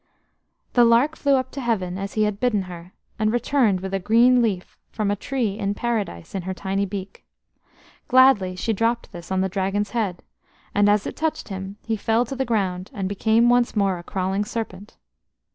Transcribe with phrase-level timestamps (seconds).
[0.73, 3.99] The lark flew up to Heaven as he had bidden her, and returned with a
[3.99, 7.23] green leaf from a tree in Paradise in her tiny beak.
[8.07, 10.23] Gladly she dropped this on the Dragon's head,
[10.73, 14.03] and as it touched him he fell to the ground and became once more a
[14.03, 14.97] crawling serpent.